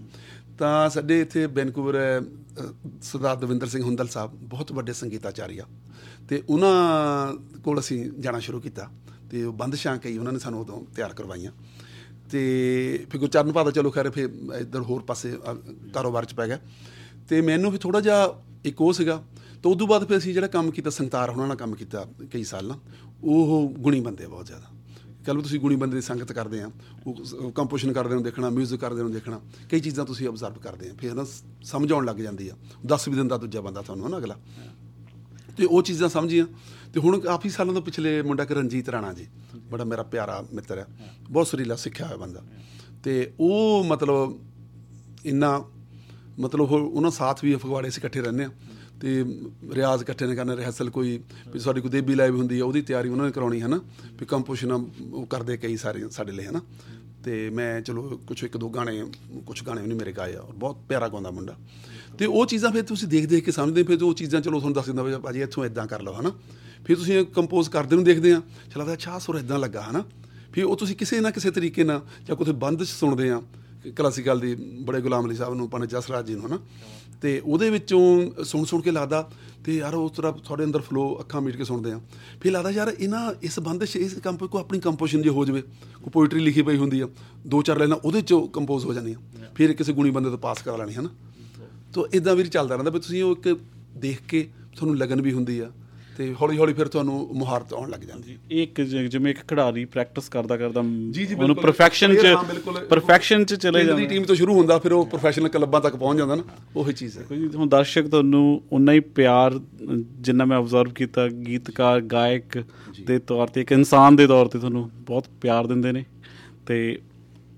[0.58, 1.96] ਤਾਂ ਸਾਡੇ ਇੱਥੇ ਵੈਨਕੂਵਰ
[3.02, 5.64] ਸਰਦਾਰ ਦਵਿੰਦਰ ਸਿੰਘ ਹੁੰਦਲ ਸਾਹਿਬ ਬਹੁਤ ਵੱਡੇ ਸੰਗੀਤਾਚਾਰੀ ਆ।
[6.28, 8.88] ਤੇ ਉਹਨਾਂ ਕੋਲ ਅਸੀਂ ਜਾਣਾ ਸ਼ੁਰੂ ਕੀਤਾ
[9.30, 11.52] ਤੇ ਉਹ ਬੰਦਸ਼ਾਂ ਕਈ ਉਹਨਾਂ ਨੇ ਸਾਨੂੰ ਉਦੋਂ ਤਿਆਰ ਕਰਵਾਈਆਂ।
[12.30, 14.28] ਤੇ ਫਿਰ ਗੁਰਚਰਨ ਭਾਦਾ ਚਲੋ ਖੈਰ ਫਿਰ
[14.60, 15.38] ਇੱਧਰ ਹੋਰ ਪਾਸੇ
[15.94, 16.58] ਕਾਰੋਬਾਰ ਚ ਪੈ ਗਿਆ।
[17.28, 19.22] ਤੇ ਮੈਨੂੰ ਵੀ ਥੋੜਾ ਜਿਹਾ ਇੱਕ ਉਹ ਸੀਗਾ
[19.62, 22.66] ਤੋਂ ਉਦੋਂ ਬਾਅਦ ਫਿਰ ਅਸੀਂ ਜਿਹੜਾ ਕੰਮ ਕੀਤਾ ਸੰਗਤਾਰ ਉਹਨਾਂ ਨਾਲ ਕੰਮ ਕੀਤਾ ਕਈ ਸਾਲ
[22.66, 22.78] ਨਾ
[23.24, 24.64] ਉਹ ਗੁਣੀ ਬੰਦੇ ਬਹੁਤ ਜ਼ਿਆਦਾ।
[25.26, 26.70] ਕੱਲ ਤੁਸੀਂ ਗੁਣੀ ਬੰਦੇ ਦੀ ਸੰਗਤ ਕਰਦੇ ਆ,
[27.06, 30.94] ਉਹ ਕੰਪੋਜੀਸ਼ਨ ਕਰਦੇ ਨੂੰ ਦੇਖਣਾ 뮤직 ਕਰਦੇ ਨੂੰ ਦੇਖਣਾ, ਕਈ ਚੀਜ਼ਾਂ ਤੁਸੀਂ ਆਬਜ਼ਰਵ ਕਰਦੇ ਆ,
[30.98, 31.26] ਫਿਰ ਨਾ
[31.62, 32.54] ਸਮਝ ਆਉਣ ਲੱਗ ਜਾਂਦੀ ਆ।
[32.86, 34.36] 10 ਵੀ ਦਿਨ ਦਾ ਦੂਜਾ ਬੰਦਾ ਤੁਹਾਨੂੰ ਨਾ ਅਗਲਾ।
[35.56, 36.46] ਤੇ ਉਹ ਚੀਜ਼ਾਂ ਸਮਝੀਆਂ।
[36.94, 39.26] ਤੇ ਹੁਣ ਕਾਫੀ ਸਾਲਾਂ ਤੋਂ ਪਿਛਲੇ ਮੁੰਡਾ ਕਿ ਰਣਜੀਤ ਰਾਣਾ ਜੀ,
[39.70, 40.86] ਬੜਾ ਮੇਰਾ ਪਿਆਰਾ ਮਿੱਤਰ ਹੈ
[41.30, 42.42] ਬਹੁਤ ਸਰੀਲਾ ਸਿੱਖਿਆ ਹੋਇਆ ਬੰਦਾ।
[43.04, 44.38] ਤੇ ਉਹ ਮਤਲਬ
[45.24, 45.64] ਇੰਨਾ,
[46.38, 48.50] ਮਤਲਬ ਉਹਨਾਂ ਸਾਥ ਵੀ ਫਗਵਾੜੇ ਸੀ ਇਕੱਠੇ ਰਹਿੰਦੇ ਆ।
[49.00, 49.24] ਤੇ
[49.74, 51.20] ਰਿਆਜ਼ ਇਕੱਠੇ ਨੇ ਕਰਨਾ ਰਿਹਰਸਲ ਕੋਈ,
[51.52, 53.80] ਵੀ ਸਾਡੀ ਕੋਈ ਦੇਬੀ ਲਾਈਵ ਹੁੰਦੀ ਹੈ ਉਹਦੀ ਤਿਆਰੀ ਉਹਨਾਂ ਨੇ ਕਰਾਉਣੀ ਹੈ ਨਾ
[54.20, 56.60] ਵੀ ਕੰਪੋਜੀਸ਼ਨ ਉਹ ਕਰਦੇ ਕਈ ਸਾਰੇ ਸਾਡੇ ਲਈ ਹੈ ਨਾ
[57.24, 59.04] ਤੇ ਮੈਂ ਚਲੋ ਕੁਝ ਇੱਕ ਦੋ ਗਾਣੇ
[59.46, 61.56] ਕੁਝ ਗਾਣੇ ਉਹਨੇ ਮੇਰੇ ਗਾਏ ਆ ਬਹੁਤ ਪਿਆਰਾ ਗਾਉਂਦਾ ਮੁੰਡਾ।
[62.18, 64.86] ਤੇ ਉਹ ਚੀਜ਼ਾਂ ਫਿਰ ਤੁਸੀਂ ਦੇਖ ਦੇਖ ਕੇ ਸਮਝਦੇ, ਫਿਰ ਉਹ ਚੀਜ਼ਾਂ ਚਲੋ ਤੁਹਾਨੂੰ ਦੱਸ
[64.86, 66.32] ਦਿੰਦਾ ਵੀ ਭਾਜੀ ਇੱਥੋਂ ਇਦਾਂ ਕਰ ਲਓ ਹਨਾ।
[66.84, 68.42] ਫਿਰ ਤੁਸੀਂ ਕੰਪੋਜ਼ ਕਰਦੇ ਨੂੰ ਦੇਖਦੇ ਆ,
[68.74, 70.04] ਚਲਾ ਅੱਛਾ ਸੁਰ ਇਦਾਂ ਲੱਗਾ ਹਨਾ।
[70.52, 73.42] ਫਿਰ ਉਹ ਤੁਸੀਂ ਕਿਸੇ ਨਾ ਕਿਸੇ ਤਰੀਕੇ ਨਾਲ ਜਾਂ ਕੋਈ ਬੰਦ ਚ ਸੁਣਦੇ ਆ
[73.96, 76.58] ਕਲਾਸੀਕਲ ਦੀ ਬੜੇ ਗੁਲਾਮ ਅਲੀ ਸਾਹਿਬ ਨੂੰ ਪੰਡਿਤ ਜਸਰਾਜ ਜੀ ਨੂੰ ਹਨਾ?
[77.22, 79.30] ਤੇ ਉਹਦੇ ਵਿੱਚੋਂ ਸੁਣ ਸੁਣ ਕੇ ਲੱਗਦਾ
[79.64, 82.00] ਤੇ ਯਾਰ ਉਸ ਤਰ੍ਹਾਂ ਤੁਹਾਡੇ ਅੰਦਰ ਫਲੋ ਅੱਖਾਂ ਮੀਟ ਕੇ ਸੁਣਦੇ ਆ।
[82.40, 86.10] ਫਿਰ ਲੱਗਦਾ ਯਾਰ ਇਹਨਾਂ ਇਸ ਬੰਦਸ਼ ਇਸ ਕੰਪ ਕੋ ਆਪਣੀ ਕੰਪੋਜੀਸ਼ਨ ਜੇ ਹੋ ਜਵੇ ਕੋਈ
[86.10, 87.08] ਪੋਇਟਰੀ ਲਿਖੀ ਪਈ ਹੁੰਦੀ ਆ
[87.46, 89.18] ਦੋ ਚਾਰ ਲਾਈਨਾਂ ਉਹਦੇ ਚੋਂ ਕੰਪੋਜ਼ ਹੋ ਜਾਂਦੀਆਂ।
[89.54, 91.08] ਫਿਰ ਕਿਸੇ ਗੁਣੀ ਬੰਦੇ ਤੋਂ ਪਾਸ ਕਰਾ ਲੈਣੀ ਹਨਾ?
[91.92, 93.60] ਤੋ ਇਦਾਂ ਵੀ ਚੱਲਦਾ ਰਹਿੰਦਾ ਵੀ ਤੁਸੀਂ ਉਹ ਇੱਕ
[93.96, 95.72] ਦੇਖ ਕੇ ਤੁਹਾਨੂੰ ਲਗਨ ਵੀ ਹੁੰਦੀ ਆ।
[96.16, 100.56] ਤੇ ਹੌਲੀ ਹੌਲੀ ਫਿਰ ਤੁਹਾਨੂੰ ਮੁਹਾਰਤ ਆਉਣ ਲੱਗ ਜਾਂਦੀ ਇੱਕ ਜਿਵੇਂ ਇੱਕ ਖਿਡਾਰੀ ਪ੍ਰੈਕਟਿਸ ਕਰਦਾ
[100.56, 102.26] ਕਰਦਾ ਉਹਨੂੰ ਪਰਫੈਕਸ਼ਨ ਚ
[102.90, 106.18] ਪਰਫੈਕਸ਼ਨ ਚ ਚਲੇ ਜਾਂਦਾ ਦੀ ਟੀਮ ਤੋਂ ਸ਼ੁਰੂ ਹੁੰਦਾ ਫਿਰ ਉਹ ਪ੍ਰੋਫੈਸ਼ਨਲ ਕਲੱਬਾਂ ਤੱਕ ਪਹੁੰਚ
[106.18, 106.42] ਜਾਂਦਾ ਨਾ
[106.76, 107.24] ਉਹੀ ਚੀਜ਼ ਹੈ।
[107.56, 109.60] ਹੁਣ ਦਰਸ਼ਕ ਤੁਹਾਨੂੰ ਉਨਾ ਹੀ ਪਿਆਰ
[110.20, 112.64] ਜਿੰਨਾ ਮੈਂ ਆਬਜ਼ਰਵ ਕੀਤਾ ਗੀਤਕਾਰ ਗਾਇਕ
[113.06, 116.04] ਦੇ ਤੌਰ ਤੇ ਇੱਕ ਇਨਸਾਨ ਦੇ ਤੌਰ ਤੇ ਤੁਹਾਨੂੰ ਬਹੁਤ ਪਿਆਰ ਦਿੰਦੇ ਨੇ।
[116.66, 116.98] ਤੇ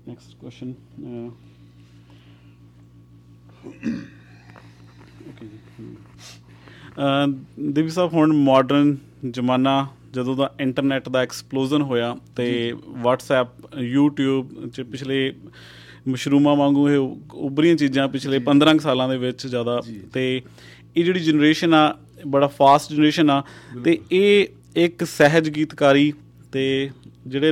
[0.07, 0.73] ਨੈਕਸਟ ਕੁਐਸਚਨ
[7.59, 8.95] ਦੇਵੀ ਸਾਹਿਬ ਹੁਣ ਮਾਡਰਨ
[9.29, 13.47] ਜ਼ਮਾਨਾ ਜਦੋਂ ਦਾ ਇੰਟਰਨੈਟ ਦਾ ਐਕਸਪਲੋਜ਼ਨ ਹੋਇਆ ਤੇ WhatsApp
[13.83, 15.33] YouTube ਚ ਪਿਛਲੇ
[16.07, 16.97] ਮਸ਼ਰੂਮਾਂ ਵਾਂਗੂ ਇਹ
[17.33, 19.81] ਉਭਰੀਆਂ ਚੀਜ਼ਾਂ ਪਿਛਲੇ 15 ਸਾਲਾਂ ਦੇ ਵਿੱਚ ਜ਼ਿਆਦਾ
[20.13, 20.41] ਤੇ
[20.97, 23.43] ਇਹ ਜਿਹੜੀ ਜਨਰੇਸ਼ਨ ਆ ਬੜਾ ਫਾਸਟ ਜਨਰੇਸ਼ਨ ਆ
[23.83, 26.13] ਤੇ ਇਹ ਇੱਕ ਸਹਿਜ ਗੀਤਕਾਰੀ
[26.51, 26.89] ਤੇ
[27.27, 27.51] ਜਿਹੜੇ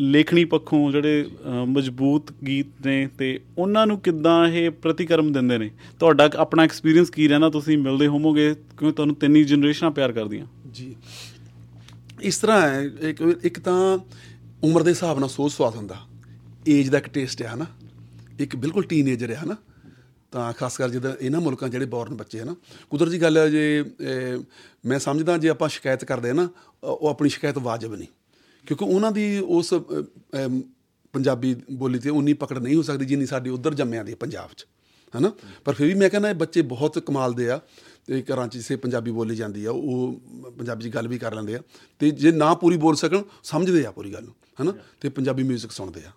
[0.00, 1.28] ਲੇਖਣੀ ਪੱਖੋਂ ਜਿਹੜੇ
[1.66, 5.70] ਮਜ਼ਬੂਤ ਗੀਤ ਨੇ ਤੇ ਉਹਨਾਂ ਨੂੰ ਕਿੱਦਾਂ ਇਹ ਪ੍ਰਤੀਕਰਮ ਦਿੰਦੇ ਨੇ?
[5.98, 10.46] ਤੁਹਾਡਾ ਆਪਣਾ ਐਕਸਪੀਰੀਅੰਸ ਕੀ ਰਹਿਣਾ ਤੁਸੀਂ ਮਿਲਦੇ ਹੋਵੋਗੇ ਕਿਉਂਕਿ ਤੁਹਾਨੂੰ ਤਿੰਨੀ ਜਨਰੇਸ਼ਨਾਂ ਪਿਆਰ ਕਰਦੀਆਂ?
[10.72, 10.94] ਜੀ।
[12.22, 13.98] ਇਸ ਤਰ੍ਹਾਂ ਹੈ, ਇੱਕ ਇੱਕ ਤਾਂ
[14.64, 15.96] ਉਮਰ ਦੇ ਹਿਸਾਬ ਨਾਲ ਸੋਚ ਸਵਾਦ ਹੁੰਦਾ।
[16.68, 17.66] ਏਜ ਦਾ ਇੱਕ ਟੇਸਟ ਹੈ ਹਨਾ?
[18.40, 19.56] ਇੱਕ ਬਿਲਕੁਲ ਟੀਨੇਜਰ ਹੈ ਹਨਾ?
[20.32, 22.54] ਤਾਂ ਖਾਸ ਕਰ ਜਦੋਂ ਇਹਨਾਂ ਮੁਲਕਾਂ ਜਿਹੜੇ ਬੌਰਨ ਬੱਚੇ ਹਨ?
[22.90, 23.84] ਕੁਦਰਤੀ ਗੱਲ ਹੈ ਜੇ
[24.86, 26.48] ਮੈਂ ਸਮਝਦਾ ਜੇ ਆਪਾਂ ਸ਼ਿਕਾਇਤ ਕਰਦੇ ਹਾਂ ਨਾ
[26.84, 28.08] ਉਹ ਆਪਣੀ ਸ਼ਿਕਾਇਤ ਵਾਜਬ ਨਹੀਂ।
[28.66, 29.74] ਕਿਉਂਕਿ ਉਹਨਾਂ ਦੀ ਉਸ
[31.14, 34.66] ਪੰਜਾਬੀ ਬੋਲੀ ਤੇ ਉਨੀ ਪਕੜ ਨਹੀਂ ਹੋ ਸਕਦੀ ਜਿੰਨੀ ਸਾਡੀ ਉਧਰ ਜੰਮਿਆਂ ਦੀ ਪੰਜਾਬ 'ਚ,
[35.14, 35.32] ਹੈਨਾ?
[35.64, 37.60] ਪਰ ਫਿਰ ਵੀ ਮੈਂ ਕਹਿੰਦਾ ਇਹ ਬੱਚੇ ਬਹੁਤ ਕਮਾਲ ਦੇ ਆ
[38.06, 40.20] ਤੇ ਘਰਾਂ 'ਚ ਜਿਸੇ ਪੰਜਾਬੀ ਬੋਲੀ ਜਾਂਦੀ ਆ, ਉਹ
[40.58, 41.60] ਪੰਜਾਬੀ 'ਚ ਗੱਲ ਵੀ ਕਰ ਲੈਂਦੇ ਆ
[42.00, 44.72] ਤੇ ਜੇ ਨਾ ਪੂਰੀ ਬੋਲ ਸਕਣ, ਸਮਝਦੇ ਆ ਪੂਰੀ ਗੱਲ ਨੂੰ, ਹੈਨਾ?
[45.00, 46.12] ਤੇ ਪੰਜਾਬੀ 뮤직 ਸੁਣਦੇ ਆ।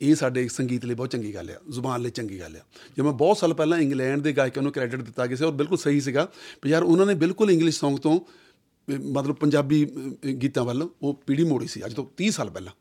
[0.00, 2.60] ਇਹ ਸਾਡੇ ਸੰਗੀਤ ਲਈ ਬਹੁਤ ਚੰਗੀ ਗੱਲ ਆ, ਜ਼ੁਬਾਨ ਲਈ ਚੰਗੀ ਗੱਲ ਆ।
[2.96, 5.78] ਜੇ ਮੈਂ ਬਹੁਤ ਸਾਲ ਪਹਿਲਾਂ ਇੰਗਲੈਂਡ ਦੇ ਗਾਇਕਾਂ ਨੂੰ ਕ੍ਰੈਡਿਟ ਦਿੱਤਾ ਗਿਆ ਸੀ ਔਰ ਬਿਲਕੁਲ
[5.78, 6.28] ਸਹੀ ਸੀਗਾ
[6.64, 8.20] ਵੀ ਯਾਰ ਉਹਨਾਂ ਨੇ ਬਿਲਕੁਲ ਇੰਗਲਿਸ਼ Song ਤੋਂ
[8.90, 9.84] ਮਤਲਬ ਪੰਜਾਬੀ
[10.42, 12.72] ਗੀਤਾਂ ਵੱਲ ਉਹ ਪੀੜੀ ਮੋੜੀ ਸੀ ਅੱਜ ਤੋਂ 30 ਸਾਲ ਪਹਿਲਾਂ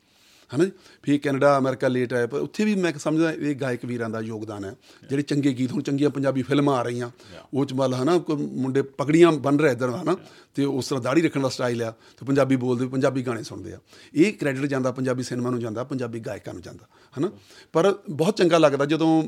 [0.56, 0.66] ਹਨਾ
[1.04, 4.66] ਫਿਰ ਕੈਨੇਡਾ ਅਮਰੀਕਾ ਲੇਟ ਆਇਆ ਪਰ ਉੱਥੇ ਵੀ ਮੈਂ ਸਮਝਦਾ ਇਹ ਗਾਇਕ ਵੀਰਾਂ ਦਾ ਯੋਗਦਾਨ
[4.66, 4.76] ਹੈ
[5.10, 7.12] ਜਿਹੜੇ ਚੰਗੇ ਗੀਤ ਹੁਣ ਚੰਗੀਆਂ ਪੰਜਾਬੀ ਫਿਲਮਾਂ ਆ ਰਹੀਆਂ
[7.54, 10.18] ਉਹ ਚ ਮਲ ਹਨਾ ਮੁੰਡੇ ਪਗੜੀਆਂ ਬਣ ਰਹੇ ਇਧਰ ਹਨਾ
[10.56, 13.80] ਤੇ ਉਸ ਤਰ੍ਹਾਂ ਦਾੜੀ ਰੱਖਣ ਦਾ ਸਟਾਈਲ ਆ ਤੇ ਪੰਜਾਬੀ ਬੋਲਦੇ ਪੰਜਾਬੀ ਗਾਣੇ ਸੁਣਦੇ ਆ।
[14.14, 16.86] ਇਹ ਕ੍ਰੈਡਿਟ ਜਾਂਦਾ ਪੰਜਾਬੀ ਸਿਨੇਮਾ ਨੂੰ ਜਾਂਦਾ ਪੰਜਾਬੀ ਗਾਇਕਾਂ ਨੂੰ ਜਾਂਦਾ
[17.20, 17.32] ਹਨਾ?
[17.74, 19.24] ਪਰ ਬਹੁਤ ਚੰਗਾ ਲੱਗਦਾ ਜਦੋਂ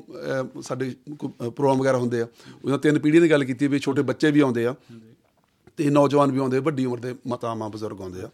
[0.62, 0.96] ਸਾਡੇ
[1.40, 2.28] ਪ੍ਰੋਗਰਾਮ ਵਗੈਰਾ ਹੁੰਦੇ ਆ
[2.66, 4.76] ਉਹਨਾਂ ਤਿੰਨ ਪੀੜ੍ਹੀਆਂ ਦੀ ਗੱਲ ਕੀਤੀ ਵੀ ਛੋਟੇ ਬੱਚੇ ਵੀ ਆਉਂਦੇ ਆ
[5.78, 8.30] ਤੇ ਨੌਜਵਾਨ ਵੀ ਆਉਂਦੇ, ਵੱਡੀ ਉਮਰ ਦੇ ਮਾਤਾਵਾਂ ਬਜ਼ੁਰਗ ਆਉਂਦੇ ਆ।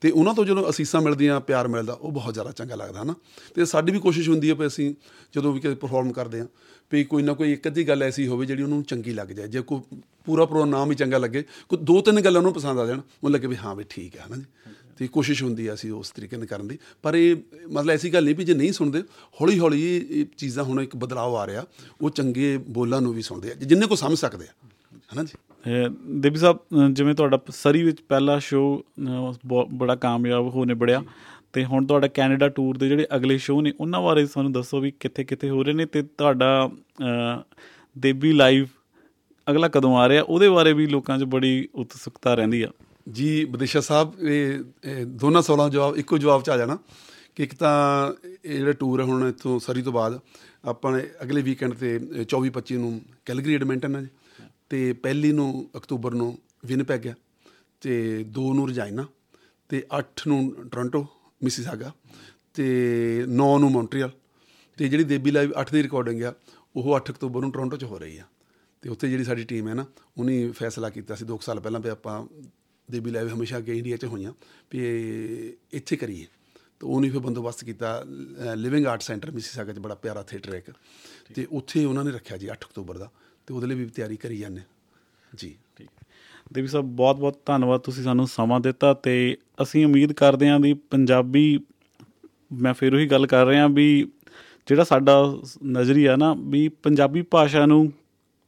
[0.00, 3.14] ਤੇ ਉਹਨਾਂ ਤੋਂ ਜਦੋਂ ਅਸੀਸਾਂ ਮਿਲਦੀਆਂ, ਪਿਆਰ ਮਿਲਦਾ, ਉਹ ਬਹੁਤ ਜ਼ਿਆਦਾ ਚੰਗਾ ਲੱਗਦਾ, ਹਨਾ?
[3.54, 4.94] ਤੇ ਸਾਡੀ ਵੀ ਕੋਸ਼ਿਸ਼ ਹੁੰਦੀ ਹੈ ਵੀ ਅਸੀਂ
[5.34, 6.46] ਜਦੋਂ ਵੀ ਕਿਤੇ ਪਰਫਾਰਮ ਕਰਦੇ ਆ,
[6.92, 9.60] ਵੀ ਕੋਈ ਨਾ ਕੋਈ ਇੱਕ ਅੱਧੀ ਗੱਲ ਐਸੀ ਹੋਵੇ ਜਿਹੜੀ ਉਹਨੂੰ ਚੰਗੀ ਲੱਗ ਜਾਏ। ਜੇ
[9.60, 13.00] ਕੋਈ ਪੂਰਾ ਪੂਰਾ ਨਾਮ ਹੀ ਚੰਗਾ ਲੱਗੇ, ਕੋਈ ਦੋ ਤਿੰਨ ਗੱਲਾਂ ਉਹਨੂੰ ਪਸੰਦ ਆ ਜਾਣ,
[13.24, 14.44] ਉਹ ਲੱਗੇ ਵੀ ਹਾਂ ਵੀ ਠੀਕ ਹੈ ਹਨਾ ਜੀ?
[14.98, 17.36] ਤੇ ਕੋਸ਼ਿਸ਼ ਹੁੰਦੀ ਆ ਅਸੀਂ ਉਸ ਤਰੀਕੇ ਨਾਲ ਕਰਨ ਦੀ। ਪਰ ਇਹ
[17.68, 19.02] ਮਤਲਬ ਐਸੀ ਗੱਲ ਨਹੀਂ ਵੀ ਜੇ ਨਹੀਂ ਸੁਣਦੇ
[19.40, 19.80] ਹੌਲੀ ਹੌਲੀ
[20.10, 21.64] ਇਹ ਚੀਜ਼ਾਂ ਹੁਣ ਇੱਕ ਬਦਲਾਅ ਆ ਰਿਹਾ,
[22.00, 24.66] ਉਹ ਚੰਗੇ ਬੋਲਾਂ ਨੂੰ ਵੀ ਸੁਣਦੇ ਆ, ਜਿੰਨੇ ਕੋ ਸਮਝ ਸਕਦੇ ਆ,
[25.14, 25.38] ਹਨਾ ਜੀ?
[25.64, 26.58] ਦੇਵੀ ਸਾਹਿਬ
[26.92, 28.82] ਜਿਵੇਂ ਤੁਹਾਡਾ ਸਰੀ ਵਿੱਚ ਪਹਿਲਾ ਸ਼ੋਅ
[29.72, 31.02] ਬੜਾ ਕਾਮਯਾਬ ਹੋ ਨਿਬੜਿਆ।
[31.52, 34.90] ਤੇ ਹੁਣ ਤੁਹਾਡਾ ਕੈਨੇਡਾ ਟੂਰ ਦੇ ਜਿਹੜੇ ਅਗਲੇ ਸ਼ੋਅ ਨੇ, ਉਹਨਾਂ ਬਾਰੇ ਸਾਨੂੰ ਦੱਸੋ ਵੀ
[35.00, 36.70] ਕਿੱਥੇ ਕਿੱਥੇ ਹੋ ਰਹੇ ਨੇ ਤੇ ਤੁਹਾਡਾ
[37.96, 38.66] ਦੇਵੀ ਲਾਈਵ
[39.46, 40.22] ਅਗਲਾ ਕਦੋਂ ਆ ਰਿਹਾ?
[40.22, 42.68] ਉਹਦੇ ਬਾਰੇ ਵੀ ਲੋਕਾਂ 'ਚ ਬੜੀ ਉਤਸੁਕਤਾ ਰਹਿੰਦੀ ਆ।
[43.08, 46.78] ਜੀ ਬਦੇਸ਼ਾ ਸਾਹਿਬ, ਇਹ ਇਹ ਦੋਨਾਂ ਸਵਾਲਾਂ ਦਾ ਜਵਾਬ, ਇੱਕੋ ਜਵਾਬ ਚ ਆ ਜਾਣਾ
[47.36, 48.12] ਕਿ ਇੱਕ ਤਾਂ
[48.44, 50.18] ਇਹ ਜਿਹੜਾ ਟੂਰ ਹੈ ਹੁਣ ਇੱਥੋਂ ਸਰੀ ਤੋਂ ਬਾਅਦ,
[50.64, 54.08] ਆਪਾਂ ਨੇ ਅਗਲੇ ਵੀਕਐਂਡ ਤੇ 24 25 ਨੂੰ ਕੈਲਗਰੀ ਐਡਮਿੰਟਨ ਹੈ ਜੀ।
[54.72, 57.14] ਤੇ ਪਹਿਲੀ ਨੂੰ ਅਕਤੂਬਰ ਨੂੰ ਵਿਨਪੈਗ ਹੈ
[57.80, 59.06] ਤੇ 2 ਨੂੰ ਰਜਾਈਨਾ
[59.68, 61.06] ਤੇ 8 ਨੂੰ ਟੋਰਾਂਟੋ,
[61.42, 61.92] ਮਿਸੀਸਾਗਾ
[62.54, 62.64] ਤੇ
[63.28, 64.10] 9 ਨੂੰ ਮੌਂਟਰੀਅਲ
[64.76, 66.34] ਤੇ ਜਿਹੜੀ ਦੇਬੀ ਲਾਈਵ 8 ਦੀ ਰਿਕਾਰਡਿੰਗ ਆ,
[66.76, 68.24] ਉਹ 8 ਅਕਤੂਬਰ ਨੂੰ ਟੋਰਾਂਟੋ 'ਚ ਹੋ ਰਹੀ ਆ।
[68.82, 69.86] ਤੇ ਉੱਥੇ ਜਿਹੜੀ ਸਾਡੀ ਟੀਮ ਹੈ ਨਾ,
[70.18, 72.26] ਉਹਨੇ ਫੈਸਲਾ ਕੀਤਾ ਸੀ 2 ਸਾਲ ਪਹਿਲਾਂ ਵੀ ਆਪਾਂ
[72.90, 74.32] ਦੇਬੀ ਲਾਈਵ ਹਮੇਸ਼ਾ ਅੱਗੇ ਇੰਡੀਆ 'ਚ ਹੋਈਆਂ
[74.72, 76.26] ਵੀ ਇਹ ਇੱਥੇ ਕਰੀਏ।
[76.80, 78.04] ਤਾਂ ਉਹਨੇ ਫਿਰ ਬੰਦੋਬਸਤ ਕੀਤਾ
[78.56, 80.70] ਲਿਵਿੰਗ ਆਰਟ ਸੈਂਟਰ ਮਿਸੀਸਾਗਾ 'ਚ ਬੜਾ ਪਿਆਰਾ ਥੀਏਟਰ ਹੈ ਇੱਕ।
[81.34, 83.10] ਤੇ ਉੱਥੇ ਉਹਨਾਂ ਨੇ ਰੱਖਿਆ ਜੀ 8 ਅਕਤੂਬਰ ਦਾ।
[83.46, 84.60] ਤੇ ਉਹਦੇ ਲਈ ਵੀ ਤਿਆਰੀ ਕਰੀ ਜਾਂਦੇ
[85.34, 85.88] ਜੀ। ਠੀਕ।
[86.52, 90.72] ਦੇਵੀ ਸਾਹਿਬ ਬਹੁਤ ਬਹੁਤ ਧੰਨਵਾਦ ਤੁਸੀਂ ਸਾਨੂੰ ਸਮਾਂ ਦਿੱਤਾ ਤੇ ਅਸੀਂ ਉਮੀਦ ਕਰਦੇ ਹਾਂ ਵੀ
[90.74, 91.60] ਪੰਜਾਬੀ
[92.52, 93.86] ਮੈਂ ਫਿਰ ਉਹੀ ਗੱਲ ਕਰ ਰਿਹਾ ਵੀ
[94.68, 95.14] ਜਿਹੜਾ ਸਾਡਾ
[95.66, 97.92] ਨਜ਼ਰੀਆ ਨਾ ਵੀ ਪੰਜਾਬੀ ਭਾਸ਼ਾ ਨੂੰ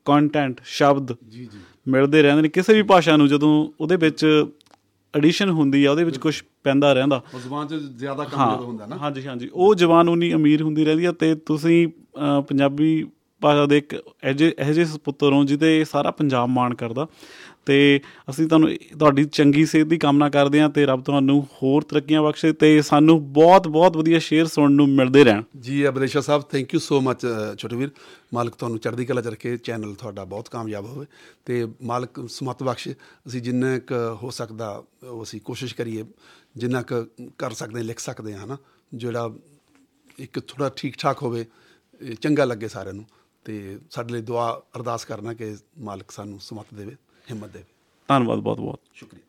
[0.06, 1.58] ਕੰਟੈਂਟ ਸ਼ਬਦ ਜੀ ਜੀ।
[1.88, 4.46] ਮਿਲਦੇ ਰਹਿੰਦੇ ਨੇ। ਕਿਸੇ ਵੀ ਭਾਸ਼ਾ ਨੂੰ ਜਦੋਂ ਉਹਦੇ ਵਿੱਚ
[5.14, 8.96] ਐਡੀਸ਼ਨ ਹੁੰਦੀ ਆ ਉਹਦੇ ਵਿੱਚ ਕੁਝ ਪੈਂਦਾ ਰਹਿੰਦਾ। ਉਹ ਜ਼ੁਬਾਨ 'ਚ ਜ਼ਿਆਦਾ ਕੰਮ ਹੁੰਦਾ ਨਾ।
[8.96, 11.88] ਹਾਂਜੀ ਹਾਂਜੀ। ਉਹ ਜਵਾਨ ਉਨੀ ਅਮੀਰ ਹੁੰਦੀ ਰਹਿੰਦੀ ਆ ਤੇ ਤੁਸੀਂ
[12.48, 13.06] ਪੰਜਾਬੀ
[13.44, 13.94] ਭਾਸ਼ਾ ਦੇ ਇੱਕ
[14.30, 17.06] ਅਜੇ ਇਹੋ ਜਿਹੇ ਸੁਪੁੱਤਰ ਹੋ ਜਿਹਦੇ ਸਾਰਾ ਪੰਜਾਬ ਮਾਣ ਕਰਦਾ।
[17.66, 17.76] ਤੇ
[18.30, 22.52] ਅਸੀਂ ਤੁਹਾਨੂੰ ਤੁਹਾਡੀ ਚੰਗੀ ਸਿਹਤ ਦੀ ਕਾਮਨਾ ਕਰਦੇ ਹਾਂ ਤੇ ਰੱਬ ਤੁਹਾਨੂੰ ਹੋਰ ਤਰੱਕੀਆਂ ਬਖਸ਼ੇ
[22.52, 26.80] ਤੇ ਸਾਨੂੰ ਬਹੁਤ ਬਹੁਤ ਵਧੀਆ ਸ਼ੇਅਰ ਸੁਣਨ ਨੂੰ ਮਿਲਦੇ ਰਹਿਣ। ਜੀ Abdesha Sahib thank you
[26.80, 27.26] so much
[27.58, 27.90] ਛੋਟੇ ਵੀਰ
[28.34, 31.06] ਮਾਲਕ ਤੁਹਾਨੂੰ ਚੜ੍ਹਦੀ ਕਲਾ ਚ ਰੱਖੇ ਚੈਨਲ ਤੁਹਾਡਾ ਬਹੁਤ ਕਾਮਯਾਬ ਹੋਵੇ।
[31.46, 32.94] ਤੇ ਮਾਲਕ ਸਮਤ ਬਖਸ਼ੇ
[33.26, 36.04] ਅਸੀਂ ਜਿੰਨਾ ਕੁ ਹੋ ਸਕਦਾ ਉਹ ਅਸੀਂ ਕੋਸ਼ਿਸ਼ ਕਰੀਏ
[36.56, 37.04] ਜਿੰਨਾ ਕੁ
[37.38, 38.56] ਕਰ ਸਕਦੇ ਹਾਂ, ਲਿਖ ਸਕਦੇ ਹਾਂ ਹਨਾ?
[38.94, 39.30] ਜਿਹੜਾ
[40.18, 41.44] ਇੱਕ ਥੋੜਾ ਠੀਕ ਠਾਕ ਹੋਵੇ
[42.00, 43.04] ਇਹ ਚੰਗਾ ਲੱਗੇ ਸਾਰਿਆਂ ਨੂੰ।
[43.44, 46.96] ਤੇ ਸਾਡੇ ਲਈ ਦੁਆ ਅਰਦਾਸ ਕਰਨਾ ਕਿ ਮਾਲਕ ਸਾਨੂੰ ਸਮਤ ਦੇਵੇ
[47.30, 47.64] ਹਿੰਮਤ ਦੇਵੇ।
[48.08, 49.22] ਧੰਨਵਾਦ ਬਹੁਤ ਬਹੁਤ ਸ਼ੁਕਰੀਆ।